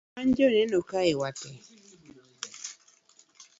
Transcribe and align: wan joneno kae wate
wan 0.15 0.27
joneno 0.37 0.79
kae 0.91 1.11
wate 1.21 1.51